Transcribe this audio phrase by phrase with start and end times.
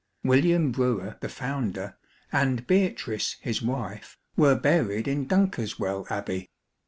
[0.23, 1.95] William Brewer, the founder,
[2.31, 6.49] and Beatrice, his wife, were buried in Dunkeswell Abbey.